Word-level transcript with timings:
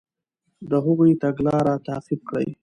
د 0.69 0.71
هغوی 0.85 1.11
تګلارې 1.23 1.75
تعقیب 1.87 2.21
کړئ. 2.29 2.47